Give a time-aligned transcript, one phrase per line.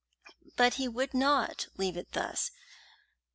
[0.55, 2.49] But he would not leave it thus.